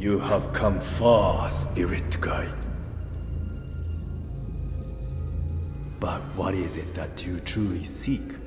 You 0.00 0.18
have 0.18 0.54
come 0.54 0.80
far, 0.80 1.50
Spirit 1.50 2.18
Guide. 2.22 2.54
But 6.00 6.22
what 6.34 6.54
is 6.54 6.78
it 6.78 6.94
that 6.94 7.26
you 7.26 7.38
truly 7.40 7.84
seek? 7.84 8.39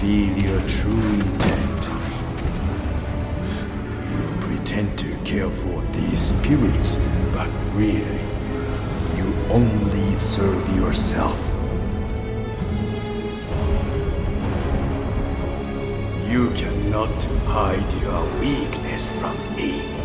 Feel 0.00 0.38
your 0.38 0.60
true 0.68 0.92
intent. 0.92 1.88
You 4.12 4.32
pretend 4.40 4.96
to 4.96 5.16
care 5.24 5.50
for 5.50 5.82
these 5.92 6.20
spirits, 6.20 6.94
but 7.32 7.48
really, 7.74 8.22
you 9.16 9.34
only 9.50 10.14
serve 10.14 10.76
yourself. 10.76 11.52
You 16.30 16.50
cannot 16.50 17.24
hide 17.48 17.92
your 18.00 18.22
weakness 18.38 19.04
from 19.20 19.36
me. 19.56 19.97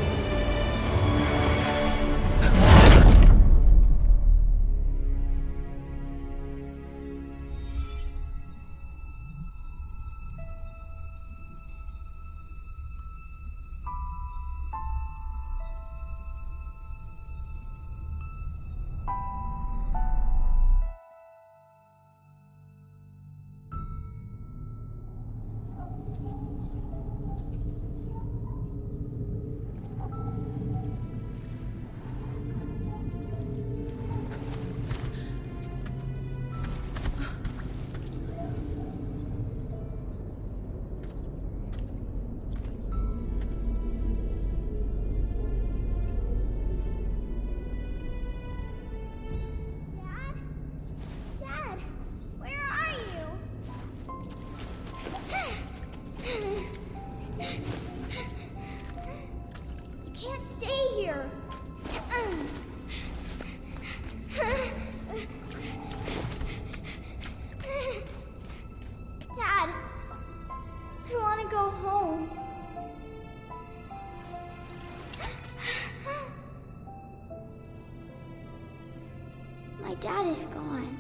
My 79.94 80.00
dad 80.00 80.26
is 80.26 80.44
gone. 80.46 80.98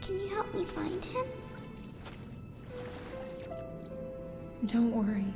Can 0.00 0.18
you 0.18 0.28
help 0.28 0.54
me 0.54 0.64
find 0.64 1.04
him? 1.04 1.26
Don't 4.64 4.92
worry. 4.92 5.26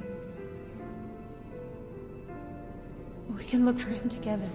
We 3.36 3.44
can 3.44 3.66
look 3.66 3.78
for 3.78 3.90
him 3.90 4.08
together. 4.08 4.48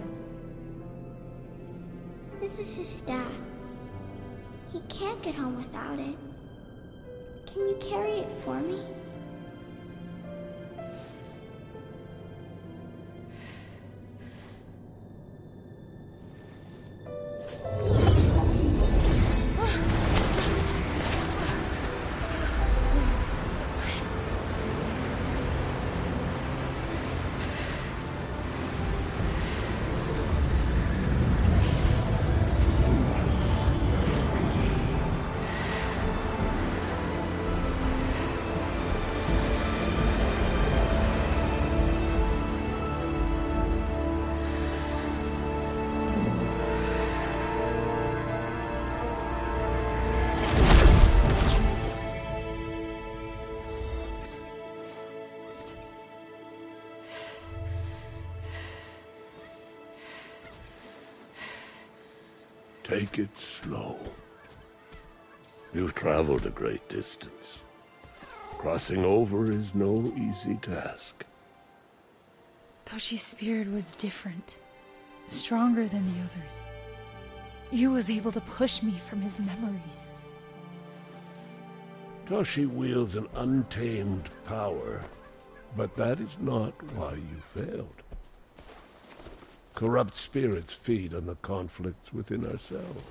This 2.40 2.58
is 2.58 2.74
his 2.74 2.88
staff. 2.88 3.32
He 4.72 4.80
can't 4.88 5.22
get 5.22 5.36
home 5.36 5.56
without 5.56 6.00
it. 6.00 6.16
Can 7.46 7.68
you 7.68 7.78
carry 7.80 8.10
it 8.10 8.42
for 8.42 8.58
me? 8.58 8.80
Take 62.88 63.18
it 63.18 63.36
slow. 63.36 63.98
You've 65.74 65.94
traveled 65.94 66.46
a 66.46 66.50
great 66.50 66.88
distance. 66.88 67.60
Crossing 68.52 69.04
over 69.04 69.52
is 69.52 69.74
no 69.74 70.10
easy 70.16 70.56
task. 70.56 71.26
Toshi's 72.86 73.20
spirit 73.20 73.70
was 73.70 73.94
different, 73.94 74.56
stronger 75.26 75.86
than 75.86 76.06
the 76.06 76.20
others. 76.20 76.68
He 77.70 77.86
was 77.86 78.08
able 78.08 78.32
to 78.32 78.40
push 78.40 78.82
me 78.82 78.92
from 78.92 79.20
his 79.20 79.38
memories. 79.38 80.14
Toshi 82.24 82.66
wields 82.66 83.16
an 83.16 83.28
untamed 83.34 84.30
power, 84.46 85.02
but 85.76 85.94
that 85.96 86.20
is 86.20 86.38
not 86.40 86.72
why 86.94 87.12
you 87.12 87.42
failed. 87.48 88.02
Corrupt 89.78 90.16
spirits 90.16 90.72
feed 90.72 91.14
on 91.14 91.26
the 91.26 91.36
conflicts 91.36 92.12
within 92.12 92.44
ourselves. 92.44 93.04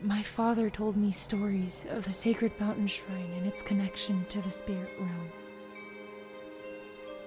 My 0.00 0.22
father 0.22 0.70
told 0.70 0.96
me 0.96 1.12
stories 1.12 1.84
of 1.90 2.06
the 2.06 2.10
sacred 2.10 2.58
mountain 2.58 2.86
shrine 2.86 3.34
and 3.36 3.46
its 3.46 3.60
connection 3.60 4.24
to 4.30 4.40
the 4.40 4.50
spirit 4.50 4.88
realm. 4.98 5.30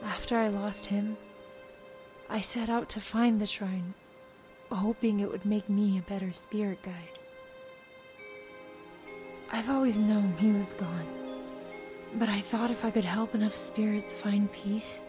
After 0.04 0.36
I 0.36 0.48
lost 0.48 0.88
him, 0.88 1.18
I 2.28 2.40
set 2.40 2.68
out 2.68 2.90
to 2.90 3.00
find 3.00 3.40
the 3.40 3.46
shrine, 3.46 3.94
hoping 4.72 5.20
it 5.20 5.30
would 5.30 5.46
make 5.46 5.70
me 5.70 6.00
a 6.00 6.10
better 6.10 6.34
spirit 6.34 6.82
guide. 6.82 7.20
I've 9.52 9.70
always 9.70 10.00
known 10.00 10.34
he 10.40 10.52
was 10.52 10.74
gone, 10.74 11.21
but 12.16 12.30
I 12.30 12.42
thought 12.42 12.72
if 12.72 12.84
I 12.84 12.92
could 12.92 13.06
help 13.06 13.36
enough 13.36 13.56
spirits 13.56 14.14
find 14.14 14.52
peace, 14.52 15.02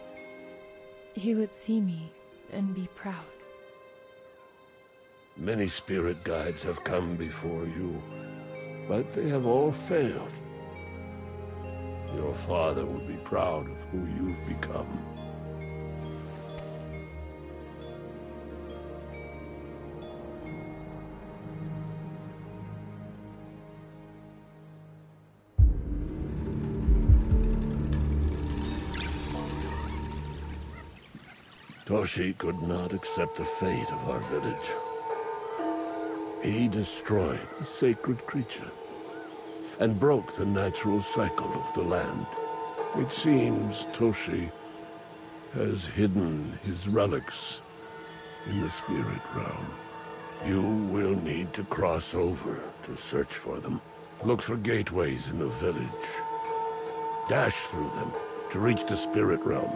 he 1.13 1.35
would 1.35 1.53
see 1.53 1.81
me 1.81 2.11
and 2.51 2.73
be 2.73 2.87
proud. 2.95 3.25
Many 5.35 5.67
spirit 5.67 6.23
guides 6.23 6.63
have 6.63 6.83
come 6.83 7.15
before 7.15 7.65
you, 7.65 8.01
but 8.87 9.11
they 9.13 9.27
have 9.29 9.45
all 9.45 9.71
failed. 9.71 10.31
Your 12.15 12.35
father 12.35 12.85
would 12.85 13.07
be 13.07 13.17
proud 13.17 13.67
of 13.67 13.77
who 13.91 14.05
you've 14.15 14.47
become. 14.47 15.12
Toshi 31.85 32.37
could 32.37 32.61
not 32.61 32.93
accept 32.93 33.35
the 33.35 33.43
fate 33.43 33.91
of 33.91 34.09
our 34.09 34.19
village. 34.31 34.69
He 36.41 36.69
destroyed 36.69 37.41
the 37.59 37.65
sacred 37.65 38.25
creature 38.25 38.71
and 39.81 39.99
broke 39.99 40.33
the 40.33 40.45
natural 40.45 41.01
cycle 41.01 41.51
of 41.53 41.73
the 41.73 41.81
land. 41.81 42.25
It 42.95 43.11
seems 43.11 43.83
Toshi 43.93 44.49
has 45.55 45.85
hidden 45.85 46.57
his 46.63 46.87
relics 46.87 47.61
in 48.49 48.61
the 48.61 48.69
spirit 48.69 49.21
realm. 49.35 49.67
You 50.45 50.61
will 50.61 51.15
need 51.21 51.51
to 51.53 51.65
cross 51.65 52.13
over 52.13 52.61
to 52.85 52.95
search 52.95 53.33
for 53.33 53.59
them. 53.59 53.81
Look 54.23 54.41
for 54.41 54.55
gateways 54.55 55.27
in 55.29 55.39
the 55.39 55.47
village. 55.47 56.07
Dash 57.27 57.55
through 57.55 57.89
them 57.89 58.11
to 58.51 58.59
reach 58.59 58.85
the 58.85 58.95
spirit 58.95 59.41
realm. 59.41 59.75